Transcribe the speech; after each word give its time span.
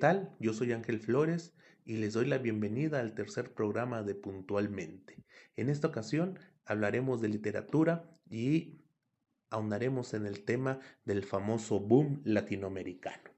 tal? 0.00 0.34
Yo 0.40 0.54
soy 0.54 0.72
Ángel 0.72 0.98
Flores 0.98 1.52
y 1.84 1.98
les 1.98 2.14
doy 2.14 2.24
la 2.24 2.38
bienvenida 2.38 3.00
al 3.00 3.14
tercer 3.14 3.52
programa 3.52 4.02
de 4.02 4.14
Puntualmente. 4.14 5.22
En 5.56 5.68
esta 5.68 5.88
ocasión 5.88 6.38
hablaremos 6.64 7.20
de 7.20 7.28
literatura 7.28 8.10
y 8.30 8.80
ahondaremos 9.50 10.14
en 10.14 10.24
el 10.24 10.42
tema 10.44 10.80
del 11.04 11.22
famoso 11.22 11.80
boom 11.80 12.22
latinoamericano. 12.24 13.30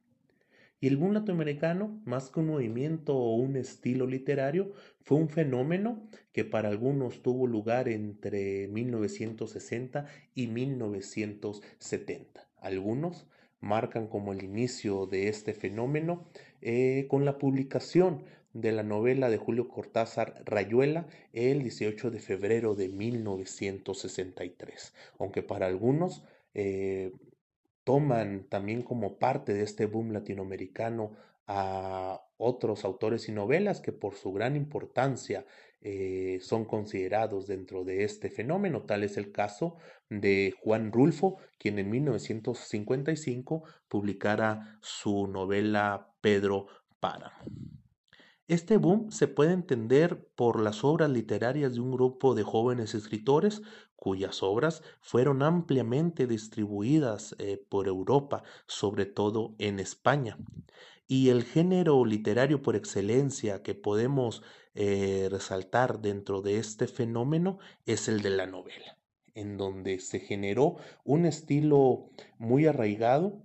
Y 0.79 0.87
el 0.87 0.97
boom 0.97 1.15
latinoamericano, 1.15 2.01
más 2.05 2.31
que 2.31 2.39
un 2.39 2.47
movimiento 2.47 3.17
o 3.17 3.35
un 3.35 3.57
estilo 3.57 4.07
literario, 4.07 4.73
fue 5.01 5.19
un 5.19 5.29
fenómeno 5.29 6.09
que 6.33 6.45
para 6.45 6.69
algunos 6.69 7.23
tuvo 7.23 7.49
lugar 7.49 7.89
entre 7.89 8.69
1960 8.69 10.07
y 10.37 10.47
1970. 10.47 12.49
Algunos 12.59 13.27
marcan 13.63 14.09
como 14.09 14.33
el 14.33 14.43
inicio 14.43 15.07
de 15.07 15.29
este 15.29 15.55
fenómeno 15.55 16.27
eh, 16.63 17.07
con 17.09 17.25
la 17.25 17.39
publicación 17.39 18.25
de 18.53 18.73
la 18.73 18.83
novela 18.83 19.31
de 19.31 19.39
Julio 19.39 19.69
Cortázar 19.69 20.43
Rayuela 20.45 21.07
el 21.33 21.63
18 21.63 22.11
de 22.11 22.21
febrero 22.21 22.75
de 22.75 22.89
1963, 22.89 24.95
aunque 25.19 25.43
para 25.43 25.67
algunos 25.67 26.23
eh, 26.55 27.13
toman 27.85 28.45
también 28.49 28.83
como 28.83 29.19
parte 29.19 29.55
de 29.55 29.63
este 29.63 29.87
boom 29.87 30.13
latinoamericano 30.13 31.13
a 31.47 32.23
otros 32.37 32.85
autores 32.85 33.29
y 33.29 33.33
novelas 33.33 33.81
que 33.81 33.93
por 33.93 34.15
su 34.15 34.33
gran 34.33 34.57
importancia 34.57 35.45
eh, 35.83 36.39
son 36.41 36.65
considerados 36.65 37.47
dentro 37.47 37.85
de 37.85 38.05
este 38.05 38.31
fenómeno. 38.31 38.83
Tal 38.83 39.03
es 39.03 39.17
el 39.17 39.33
caso 39.33 39.77
de 40.09 40.55
Juan 40.61 40.93
Rulfo, 40.93 41.39
quien 41.59 41.79
en 41.79 41.91
1955 41.91 43.65
publicara 43.89 44.79
su 44.81 45.27
novela 45.27 46.15
Pedro 46.21 46.67
Páramo. 47.01 47.35
Este 48.49 48.77
boom 48.77 49.11
se 49.11 49.29
puede 49.29 49.53
entender 49.53 50.29
por 50.35 50.61
las 50.61 50.85
obras 50.85 51.11
literarias 51.11 51.75
de 51.75 51.81
un 51.81 51.93
grupo 51.93 52.35
de 52.35 52.43
jóvenes 52.43 52.95
escritores 52.95 53.63
cuyas 53.97 54.43
obras 54.43 54.83
fueron 55.01 55.43
ampliamente 55.43 56.27
distribuidas 56.27 57.37
eh, 57.39 57.65
por 57.69 57.87
Europa, 57.87 58.43
sobre 58.67 59.07
todo 59.07 59.55
en 59.59 59.79
España. 59.79 60.37
Y 61.07 61.29
el 61.29 61.45
género 61.45 62.05
literario 62.05 62.63
por 62.63 62.75
excelencia 62.75 63.63
que 63.63 63.75
podemos 63.75 64.43
eh, 64.75 65.29
resaltar 65.31 66.01
dentro 66.01 66.41
de 66.41 66.59
este 66.59 66.87
fenómeno 66.87 67.59
es 67.85 68.09
el 68.09 68.23
de 68.23 68.31
la 68.31 68.47
novela, 68.47 68.99
en 69.35 69.57
donde 69.59 69.99
se 69.99 70.21
generó 70.21 70.77
un 71.05 71.27
estilo 71.27 72.11
muy 72.39 72.67
arraigado, 72.67 73.43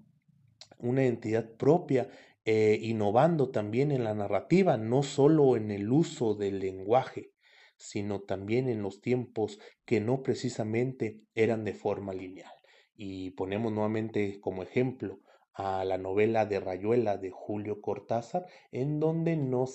una 0.79 1.03
identidad 1.03 1.49
propia, 1.57 2.09
eh, 2.45 2.79
innovando 2.81 3.49
también 3.49 3.91
en 3.91 4.05
la 4.05 4.13
narrativa, 4.13 4.77
no 4.77 5.03
solo 5.03 5.57
en 5.57 5.69
el 5.71 5.91
uso 5.91 6.33
del 6.33 6.59
lenguaje, 6.59 7.33
sino 7.75 8.21
también 8.21 8.69
en 8.69 8.81
los 8.81 9.01
tiempos 9.01 9.59
que 9.85 9.99
no 9.99 10.23
precisamente 10.23 11.21
eran 11.35 11.65
de 11.65 11.73
forma 11.73 12.13
lineal. 12.13 12.51
Y 12.95 13.31
ponemos 13.31 13.71
nuevamente 13.73 14.39
como 14.39 14.63
ejemplo 14.63 15.19
a 15.53 15.83
la 15.83 15.97
novela 15.97 16.45
de 16.45 16.59
Rayuela 16.59 17.17
de 17.17 17.31
Julio 17.31 17.81
Cortázar, 17.81 18.45
en 18.71 18.99
donde 18.99 19.35
no 19.35 19.65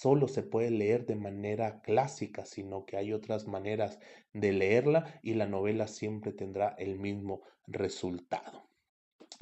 solo 0.00 0.28
se 0.28 0.42
puede 0.42 0.70
leer 0.70 1.04
de 1.04 1.14
manera 1.14 1.82
clásica, 1.82 2.46
sino 2.46 2.86
que 2.86 2.96
hay 2.96 3.12
otras 3.12 3.46
maneras 3.46 3.98
de 4.32 4.52
leerla 4.52 5.20
y 5.22 5.34
la 5.34 5.46
novela 5.46 5.88
siempre 5.88 6.32
tendrá 6.32 6.74
el 6.78 6.98
mismo 6.98 7.42
resultado. 7.66 8.62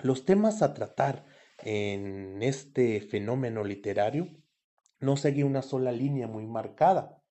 Los 0.02 0.24
temas 0.24 0.62
a 0.62 0.74
tratar 0.74 1.24
en 1.62 2.42
este 2.42 3.00
fenómeno 3.00 3.62
literario 3.62 4.28
no 4.98 5.16
seguía 5.16 5.46
una 5.46 5.62
sola 5.62 5.92
línea 5.92 6.26
muy 6.26 6.44
marcada, 6.44 7.22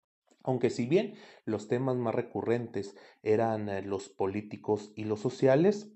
aunque 0.42 0.70
si 0.70 0.86
bien 0.86 1.16
los 1.44 1.68
temas 1.68 1.98
más 1.98 2.16
recurrentes 2.16 2.96
eran 3.24 3.68
eh, 3.68 3.82
los 3.82 4.08
políticos 4.08 4.94
y 4.96 5.04
los 5.04 5.20
sociales, 5.20 5.92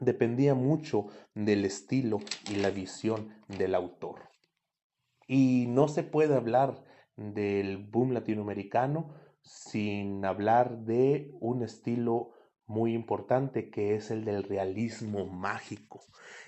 dependía 0.00 0.56
mucho 0.56 1.06
del 1.32 1.64
estilo 1.64 2.18
y 2.50 2.56
la 2.56 2.70
visión 2.70 3.32
del 3.46 3.76
autor. 3.76 4.35
Y 5.26 5.66
no 5.68 5.88
se 5.88 6.02
puede 6.02 6.34
hablar 6.34 6.84
del 7.16 7.78
boom 7.78 8.12
latinoamericano 8.12 9.14
sin 9.42 10.24
hablar 10.24 10.78
de 10.84 11.34
un 11.40 11.62
estilo 11.62 12.32
muy 12.66 12.94
importante 12.94 13.70
que 13.70 13.94
es 13.94 14.10
el 14.10 14.24
del 14.24 14.42
realismo 14.42 15.26
mágico. 15.26 16.02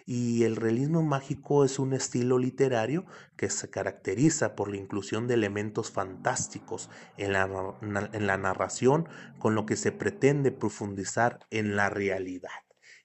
Y 0.05 0.43
el 0.43 0.56
realismo 0.56 1.03
mágico 1.03 1.65
es 1.65 1.78
un 1.78 1.93
estilo 1.93 2.39
literario 2.39 3.05
que 3.37 3.50
se 3.50 3.71
caracteriza 3.71 4.56
por 4.56 4.69
la 4.69 4.78
inclusión 4.78 5.28
de 5.28 5.34
elementos 5.34 5.93
fantásticos 5.93 6.91
en 7.16 7.33
la, 7.34 7.77
en 8.12 8.27
la 8.27 8.37
narración 8.37 9.09
con 9.39 9.55
lo 9.55 9.65
que 9.65 9.77
se 9.77 9.93
pretende 9.93 10.50
profundizar 10.50 11.39
en 11.50 11.77
la 11.77 11.89
realidad 11.89 12.50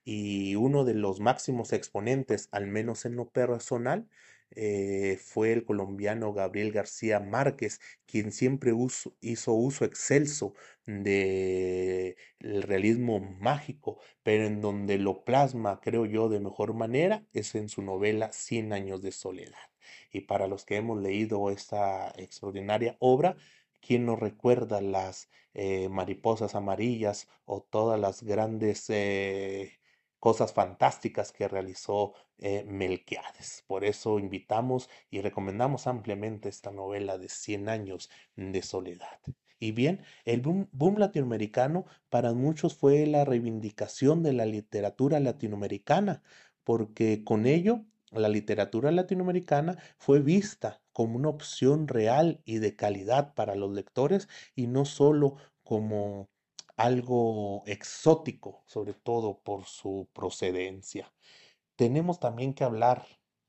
y 0.05 0.55
uno 0.55 0.83
de 0.83 0.95
los 0.95 1.19
máximos 1.19 1.71
exponentes, 1.71 2.49
al 2.51 2.67
menos 2.67 3.05
en 3.05 3.15
lo 3.15 3.29
personal, 3.29 4.07
eh, 4.55 5.17
fue 5.21 5.53
el 5.53 5.65
colombiano 5.65 6.33
Gabriel 6.33 6.71
García 6.71 7.19
Márquez, 7.19 7.79
quien 8.05 8.31
siempre 8.31 8.71
hizo 9.21 9.53
uso 9.53 9.85
excelso 9.85 10.53
del 10.85 12.15
realismo 12.63 13.19
mágico, 13.19 13.99
pero 14.23 14.45
en 14.45 14.61
donde 14.61 14.97
lo 14.97 15.23
plasma, 15.23 15.79
creo 15.81 16.05
yo, 16.05 16.29
de 16.29 16.39
mejor 16.39 16.73
manera 16.73 17.25
es 17.33 17.55
en 17.55 17.69
su 17.69 17.81
novela 17.81 18.31
Cien 18.31 18.73
años 18.73 19.01
de 19.01 19.11
soledad. 19.11 19.57
Y 20.11 20.21
para 20.21 20.47
los 20.47 20.65
que 20.65 20.75
hemos 20.77 21.01
leído 21.01 21.49
esta 21.49 22.13
extraordinaria 22.17 22.95
obra, 22.99 23.35
¿quién 23.81 24.05
nos 24.05 24.19
recuerda 24.19 24.81
las 24.81 25.29
eh, 25.53 25.89
mariposas 25.89 26.55
amarillas 26.55 27.27
o 27.45 27.61
todas 27.61 27.99
las 27.99 28.23
grandes 28.23 28.89
eh, 28.89 29.79
cosas 30.23 30.53
fantásticas 30.53 31.33
que 31.33 31.49
realizó 31.49 32.13
eh, 32.37 32.63
Melquiades. 32.65 33.65
Por 33.67 33.83
eso 33.83 34.19
invitamos 34.19 34.89
y 35.11 35.19
recomendamos 35.19 35.85
ampliamente 35.85 36.47
esta 36.47 36.71
novela 36.71 37.17
de 37.17 37.27
100 37.27 37.67
años 37.67 38.09
de 38.37 38.61
soledad. 38.61 39.19
Y 39.59 39.73
bien, 39.73 39.99
el 40.23 40.39
boom, 40.39 40.69
boom, 40.71 40.97
latinoamericano 40.97 41.83
para 42.09 42.31
muchos 42.31 42.73
fue 42.73 43.05
la 43.05 43.25
reivindicación 43.25 44.23
de 44.23 44.31
la 44.31 44.45
literatura 44.45 45.19
latinoamericana, 45.19 46.23
porque 46.63 47.25
con 47.25 47.45
ello 47.45 47.81
la 48.09 48.29
literatura 48.29 48.91
latinoamericana 48.93 49.77
fue 49.97 50.21
vista 50.21 50.81
como 50.93 51.17
una 51.17 51.27
opción 51.27 51.89
real 51.89 52.39
y 52.45 52.59
de 52.59 52.77
calidad 52.77 53.33
para 53.33 53.55
los 53.55 53.73
lectores 53.73 54.29
y 54.55 54.67
no 54.67 54.85
solo 54.85 55.35
como 55.65 56.29
algo 56.77 57.63
exótico, 57.65 58.63
sobre 58.65 58.93
todo 58.93 59.39
por 59.39 59.65
su 59.65 60.07
procedencia. 60.13 61.13
Tenemos 61.75 62.19
también 62.19 62.53
que 62.53 62.63
hablar 62.63 63.05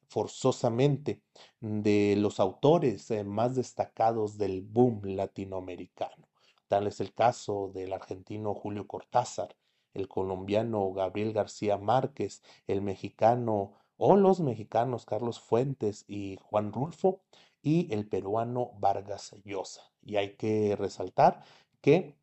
forzosamente 0.09 1.23
de 1.61 2.15
los 2.17 2.41
autores 2.41 3.11
eh, 3.11 3.25
más 3.25 3.57
destacados 3.57 4.39
del 4.39 4.63
boom 4.63 5.01
latinoamericano. 5.05 6.29
Tal 6.69 6.87
es 6.87 7.01
el 7.01 7.13
caso 7.13 7.71
del 7.75 7.93
argentino 7.93 8.55
Julio 8.55 8.87
Cortázar, 8.87 9.57
el 9.93 10.09
colombiano 10.09 10.93
Gabriel 10.93 11.33
García 11.33 11.79
Márquez, 11.79 12.43
el 12.67 12.83
mexicano 12.83 13.73
o 13.97 14.17
los 14.17 14.41
mexicanos 14.41 15.07
Carlos 15.07 15.41
Fuentes 15.41 16.05
y 16.09 16.39
Juan 16.43 16.73
Rulfo 16.73 17.21
y 17.63 17.93
el 17.93 18.09
peruano 18.09 18.73
Vargas 18.79 19.35
Llosa. 19.45 19.83
Y 20.03 20.17
hay 20.17 20.37
que 20.37 20.77
resaltar 20.77 21.43
que 21.81 22.17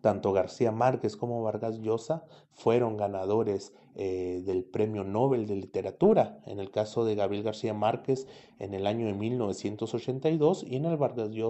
tanto 0.00 0.32
García 0.32 0.72
Márquez 0.72 1.16
como 1.16 1.42
Vargas 1.42 1.78
Llosa 1.80 2.24
fueron 2.50 2.96
ganadores 2.96 3.72
eh, 3.94 4.42
del 4.44 4.64
Premio 4.64 5.04
Nobel 5.04 5.46
de 5.46 5.56
Literatura. 5.56 6.40
En 6.46 6.60
el 6.60 6.70
caso 6.70 7.04
de 7.04 7.14
Gabriel 7.14 7.44
García 7.44 7.74
Márquez 7.74 8.26
en 8.58 8.74
el 8.74 8.86
año 8.86 9.06
de 9.06 9.14
1982 9.14 10.64
y 10.66 10.76
en 10.76 10.86
el, 10.86 10.98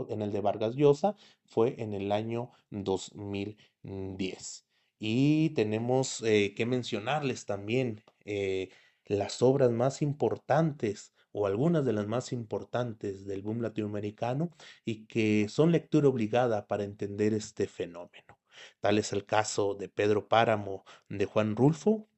en 0.09 0.23
el 0.23 0.33
de 0.33 0.41
Vargas 0.41 0.75
Llosa 0.75 1.17
fue 1.45 1.75
en 1.79 1.95
el 1.95 2.13
año 2.13 2.51
2010. 2.71 4.67
Y 4.99 5.51
tenemos 5.51 6.23
eh, 6.23 6.55
que 6.55 6.67
mencionarles 6.67 7.47
también 7.47 8.03
eh, 8.25 8.71
las 9.07 9.43
obras 9.43 9.71
más 9.71 10.03
importantes 10.03 11.15
o 11.33 11.47
algunas 11.47 11.85
de 11.85 11.93
las 11.93 12.07
más 12.07 12.33
importantes 12.33 13.25
del 13.27 13.43
boom 13.43 13.63
latinoamericano 13.63 14.51
y 14.85 15.07
que 15.07 15.49
son 15.49 15.73
lectura 15.73 16.09
obligada 16.09 16.67
para 16.67 16.85
entender 16.85 17.35
este 17.35 17.67
fenómeno. 17.67 18.40
Tal 18.81 18.99
es 18.99 19.13
el 19.13 19.27
caso 19.27 19.75
de 19.75 19.89
Pedro 19.89 20.29
Páramo 20.29 20.85
de 21.09 21.27
Juan 21.27 21.57
Rulfo, 21.57 22.09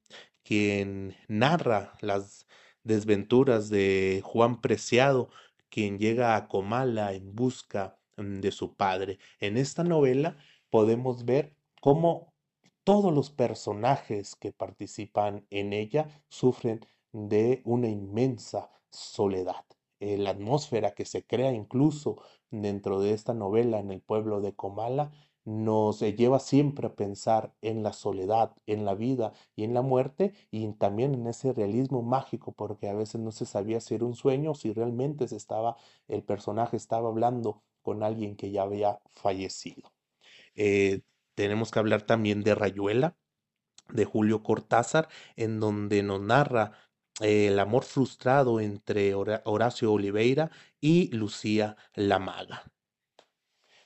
quien 0.43 1.17
narra 1.29 1.95
las 2.01 2.47
desventuras 2.85 3.69
de 3.71 4.23
Juan 4.25 4.61
Preciado, 4.61 5.31
quien 5.69 5.99
llega 5.99 6.37
a 6.37 6.49
Comala 6.49 7.13
en 7.13 7.35
busca 7.35 7.99
mm, 8.17 8.41
de 8.41 8.53
su 8.53 8.77
padre. 8.77 9.19
En 9.41 9.57
esta 9.57 9.85
novela 9.85 10.37
podemos 10.71 11.25
ver 11.25 11.57
cómo 11.81 12.33
todos 12.85 13.13
los 13.15 13.31
personajes 13.31 14.35
que 14.37 14.53
participan 14.53 15.47
en 15.51 15.73
ella 15.73 16.09
sufren 16.29 16.81
de 17.13 17.63
una 17.65 17.89
inmensa 17.89 18.71
soledad. 18.91 19.65
Eh, 20.03 20.19
la 20.19 20.31
atmósfera 20.31 20.95
que 20.95 21.05
se 21.05 21.25
crea 21.25 21.53
incluso 21.53 22.21
dentro 22.51 23.01
de 23.01 23.13
esta 23.13 23.35
novela 23.35 23.79
en 23.79 23.93
el 23.93 24.01
pueblo 24.01 24.41
de 24.41 24.53
Comala 24.53 25.13
nos 25.45 26.01
lleva 26.01 26.41
siempre 26.41 26.89
a 26.89 26.97
pensar 26.97 27.55
en 27.63 27.85
la 27.85 27.93
soledad, 27.93 28.53
en 28.67 28.85
la 28.85 28.97
vida 28.97 29.33
y 29.55 29.63
en 29.63 29.75
la 29.75 29.83
muerte 29.83 30.35
y 30.51 30.67
también 30.73 31.15
en 31.15 31.29
ese 31.29 31.53
realismo 31.53 32.03
mágico 32.03 32.51
porque 32.51 32.89
a 32.89 32.95
veces 32.95 33.21
no 33.21 33.31
se 33.31 33.47
sabía 33.47 33.79
si 33.79 33.95
era 33.95 34.05
un 34.05 34.17
sueño 34.17 34.51
o 34.51 34.55
si 34.57 34.73
realmente 34.73 35.29
se 35.29 35.37
estaba 35.37 35.77
el 36.09 36.25
personaje 36.25 36.77
estaba 36.77 37.09
hablando 37.09 37.63
con 37.81 38.03
alguien 38.03 38.35
que 38.35 38.51
ya 38.51 38.63
había 38.63 38.99
fallecido. 39.09 39.93
Eh, 40.57 41.03
tenemos 41.37 41.71
que 41.71 41.79
hablar 41.79 42.03
también 42.03 42.43
de 42.43 42.57
Rayuela, 42.57 43.17
de 43.89 44.05
Julio 44.05 44.43
Cortázar, 44.43 45.09
en 45.37 45.61
donde 45.61 46.03
nos 46.03 46.21
narra 46.21 46.73
el 47.21 47.59
amor 47.59 47.85
frustrado 47.85 48.61
entre 48.61 49.15
Horacio 49.15 49.93
Oliveira 49.93 50.51
y 50.81 51.09
Lucía 51.15 51.77
la 51.95 52.19
Maga. 52.19 52.65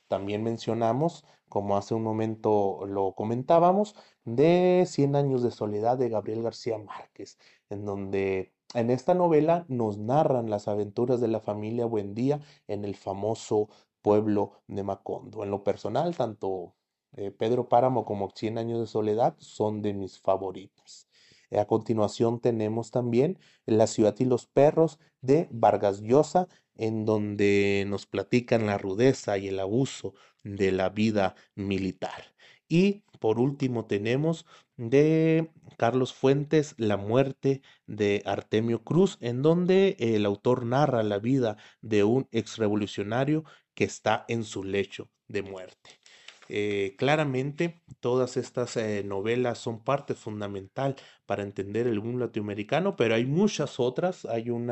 También 0.07 0.43
mencionamos, 0.43 1.25
como 1.49 1.77
hace 1.77 1.93
un 1.93 2.03
momento 2.03 2.85
lo 2.87 3.13
comentábamos, 3.13 3.95
de 4.23 4.85
Cien 4.87 5.15
años 5.15 5.43
de 5.43 5.51
soledad 5.51 5.97
de 5.97 6.09
Gabriel 6.09 6.43
García 6.43 6.77
Márquez, 6.77 7.37
en 7.69 7.85
donde 7.85 8.53
en 8.73 8.89
esta 8.89 9.13
novela 9.13 9.65
nos 9.67 9.97
narran 9.97 10.49
las 10.49 10.67
aventuras 10.67 11.21
de 11.21 11.27
la 11.27 11.39
familia 11.39 11.85
Buendía 11.85 12.41
en 12.67 12.85
el 12.85 12.95
famoso 12.95 13.69
pueblo 14.01 14.61
de 14.67 14.83
Macondo. 14.83 15.43
En 15.43 15.51
lo 15.51 15.63
personal, 15.63 16.15
tanto 16.15 16.75
eh, 17.13 17.31
Pedro 17.31 17.67
Páramo 17.69 18.05
como 18.05 18.29
Cien 18.35 18.57
años 18.57 18.79
de 18.79 18.87
soledad 18.87 19.35
son 19.39 19.81
de 19.81 19.93
mis 19.93 20.19
favoritas. 20.19 21.06
A 21.51 21.65
continuación 21.65 22.39
tenemos 22.39 22.91
también 22.91 23.39
La 23.65 23.87
ciudad 23.87 24.15
y 24.19 24.25
los 24.25 24.47
perros 24.47 24.99
de 25.21 25.47
Vargas 25.51 26.01
Llosa, 26.01 26.47
en 26.75 27.05
donde 27.05 27.85
nos 27.87 28.05
platican 28.05 28.65
la 28.65 28.77
rudeza 28.77 29.37
y 29.37 29.47
el 29.47 29.59
abuso 29.59 30.13
de 30.43 30.71
la 30.71 30.89
vida 30.89 31.35
militar. 31.55 32.35
Y 32.67 33.03
por 33.19 33.39
último 33.39 33.85
tenemos 33.85 34.45
de 34.75 35.49
Carlos 35.77 36.13
Fuentes 36.13 36.75
La 36.77 36.97
muerte 36.97 37.61
de 37.87 38.21
Artemio 38.25 38.83
Cruz, 38.83 39.17
en 39.21 39.41
donde 39.41 39.95
el 39.99 40.25
autor 40.25 40.65
narra 40.65 41.01
la 41.03 41.19
vida 41.19 41.57
de 41.81 42.03
un 42.03 42.27
exrevolucionario 42.31 43.43
que 43.73 43.85
está 43.85 44.25
en 44.27 44.43
su 44.43 44.63
lecho 44.63 45.09
de 45.27 45.43
muerte. 45.43 45.96
Eh, 46.49 46.95
claramente, 46.97 47.83
todas 47.99 48.37
estas 48.37 48.77
eh, 48.77 49.03
novelas 49.03 49.57
son 49.57 49.83
parte 49.83 50.13
fundamental 50.15 50.95
para 51.25 51.43
entender 51.43 51.87
el 51.87 52.01
mundo 52.01 52.25
latinoamericano, 52.25 52.95
pero 52.95 53.15
hay 53.15 53.25
muchas 53.25 53.79
otras. 53.79 54.25
Hay 54.25 54.49
un 54.49 54.69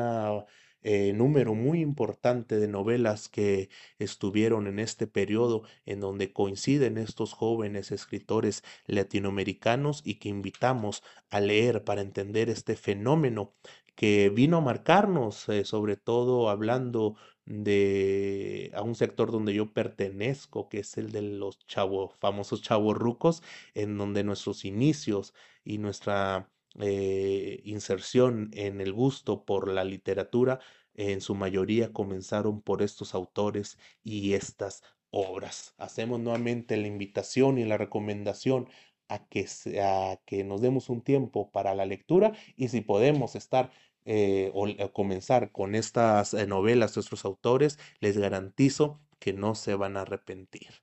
eh, 0.82 1.12
número 1.12 1.54
muy 1.54 1.80
importante 1.80 2.58
de 2.58 2.68
novelas 2.68 3.28
que 3.28 3.68
estuvieron 3.98 4.66
en 4.66 4.78
este 4.78 5.06
periodo 5.06 5.62
en 5.84 6.00
donde 6.00 6.32
coinciden 6.32 6.98
estos 6.98 7.32
jóvenes 7.32 7.90
escritores 7.92 8.62
latinoamericanos 8.86 10.02
y 10.04 10.16
que 10.16 10.28
invitamos 10.28 11.02
a 11.30 11.40
leer 11.40 11.84
para 11.84 12.02
entender 12.02 12.50
este 12.50 12.76
fenómeno 12.76 13.54
que 13.96 14.30
vino 14.30 14.58
a 14.58 14.60
marcarnos, 14.60 15.46
sobre 15.64 15.96
todo 15.96 16.50
hablando 16.50 17.16
de 17.46 18.70
a 18.74 18.82
un 18.82 18.94
sector 18.94 19.30
donde 19.32 19.54
yo 19.54 19.72
pertenezco, 19.72 20.68
que 20.68 20.80
es 20.80 20.98
el 20.98 21.12
de 21.12 21.22
los 21.22 21.58
chavos, 21.66 22.14
famosos 22.18 22.60
chavos 22.62 22.96
rucos, 22.96 23.42
en 23.74 23.96
donde 23.98 24.24
nuestros 24.24 24.64
inicios 24.64 25.32
y 25.64 25.78
nuestra 25.78 26.50
eh, 26.80 27.60
inserción 27.64 28.50
en 28.52 28.80
el 28.80 28.92
gusto 28.92 29.44
por 29.44 29.68
la 29.70 29.84
literatura 29.84 30.60
en 30.94 31.20
su 31.20 31.34
mayoría 31.34 31.92
comenzaron 31.92 32.62
por 32.62 32.82
estos 32.82 33.14
autores 33.14 33.78
y 34.02 34.34
estas 34.34 34.82
obras. 35.10 35.74
Hacemos 35.78 36.20
nuevamente 36.20 36.76
la 36.76 36.86
invitación 36.86 37.58
y 37.58 37.64
la 37.64 37.78
recomendación 37.78 38.68
a 39.08 39.26
que, 39.28 39.46
a 39.80 40.20
que 40.26 40.44
nos 40.44 40.60
demos 40.60 40.88
un 40.88 41.02
tiempo 41.02 41.50
para 41.50 41.74
la 41.74 41.86
lectura 41.86 42.32
y 42.56 42.68
si 42.68 42.80
podemos 42.80 43.36
estar 43.36 43.70
eh, 44.04 44.50
o, 44.54 44.92
comenzar 44.92 45.52
con 45.52 45.74
estas 45.74 46.34
eh, 46.34 46.46
novelas 46.46 46.94
de 46.94 47.02
autores, 47.24 47.78
les 48.00 48.18
garantizo 48.18 49.00
que 49.18 49.32
no 49.32 49.54
se 49.54 49.74
van 49.74 49.96
a 49.96 50.02
arrepentir. 50.02 50.82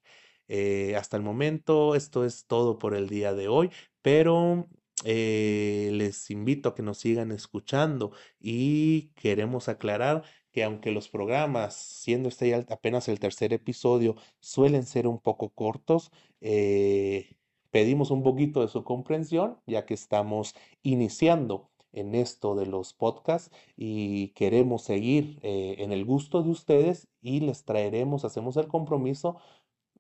Hasta 0.97 1.17
el 1.17 1.23
momento 1.23 1.95
esto 1.95 2.25
es 2.25 2.45
todo 2.45 2.77
por 2.77 2.93
el 2.93 3.09
día 3.09 3.33
de 3.33 3.47
hoy, 3.47 3.71
pero 4.03 4.67
les 5.03 6.29
invito 6.29 6.69
a 6.69 6.75
que 6.75 6.83
nos 6.83 6.99
sigan 6.99 7.31
escuchando 7.31 8.11
y 8.39 9.09
queremos 9.15 9.69
aclarar 9.69 10.23
que 10.51 10.63
aunque 10.63 10.91
los 10.91 11.09
programas, 11.09 11.75
siendo 11.75 12.29
este 12.29 12.53
apenas 12.69 13.07
el 13.09 13.19
tercer 13.19 13.53
episodio, 13.53 14.15
suelen 14.39 14.85
ser 14.85 15.07
un 15.07 15.19
poco 15.19 15.49
cortos, 15.49 16.11
pedimos 17.71 18.11
un 18.11 18.23
poquito 18.23 18.61
de 18.61 18.67
su 18.67 18.83
comprensión 18.83 19.59
ya 19.65 19.85
que 19.85 19.95
estamos 19.95 20.55
iniciando 20.83 21.71
en 21.93 22.15
esto 22.15 22.55
de 22.55 22.65
los 22.65 22.93
podcasts 22.93 23.51
y 23.77 24.29
queremos 24.29 24.83
seguir 24.83 25.39
eh, 25.43 25.75
en 25.77 25.91
el 25.91 26.03
gusto 26.05 26.43
de 26.43 26.49
ustedes 26.49 27.07
y 27.21 27.39
les 27.39 27.63
traeremos, 27.63 28.25
hacemos 28.25 28.57
el 28.57 28.67
compromiso 28.67 29.37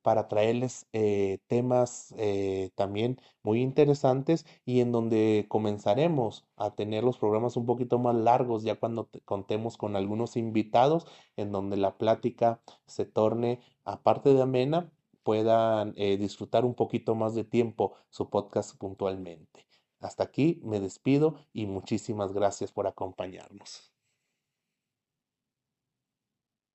para 0.03 0.27
traerles 0.27 0.87
eh, 0.93 1.39
temas 1.47 2.13
eh, 2.17 2.71
también 2.75 3.19
muy 3.41 3.61
interesantes 3.61 4.45
y 4.65 4.81
en 4.81 4.91
donde 4.91 5.47
comenzaremos 5.49 6.45
a 6.57 6.75
tener 6.75 7.03
los 7.03 7.17
programas 7.17 7.57
un 7.57 7.65
poquito 7.65 7.97
más 7.99 8.15
largos 8.15 8.63
ya 8.63 8.75
cuando 8.75 9.09
contemos 9.25 9.77
con 9.77 9.95
algunos 9.95 10.37
invitados 10.37 11.07
en 11.37 11.51
donde 11.51 11.77
la 11.77 11.97
plática 11.97 12.61
se 12.85 13.05
torne 13.05 13.59
aparte 13.85 14.33
de 14.33 14.41
amena 14.41 14.91
puedan 15.23 15.93
disfrutar 15.93 16.65
un 16.65 16.75
poquito 16.75 17.15
más 17.15 17.33
de 17.33 17.45
tiempo 17.45 17.93
su 18.09 18.29
podcast 18.29 18.77
puntualmente. 18.77 19.65
Hasta 20.03 20.23
aquí 20.23 20.59
me 20.63 20.81
despido 20.81 21.35
y 21.53 21.65
muchísimas 21.65 22.33
gracias 22.33 22.73
por 22.73 22.87
acompañarnos. 22.87 23.92